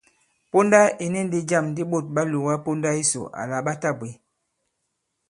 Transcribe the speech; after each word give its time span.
Ponda 0.51 0.79
ì 1.03 1.05
ni 1.13 1.21
ndī 1.25 1.39
jâm 1.49 1.65
di 1.75 1.83
ɓôt 1.91 2.05
ɓa 2.15 2.21
lòga 2.31 2.55
ponda 2.65 2.89
yisò 2.97 3.21
àlà 3.41 3.57
ɓa 3.65 3.73
tabwě. 3.81 4.09